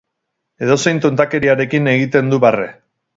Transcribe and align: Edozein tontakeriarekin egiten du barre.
Edozein 0.67 1.01
tontakeriarekin 1.03 1.91
egiten 1.93 2.33
du 2.33 2.41
barre. 2.47 2.67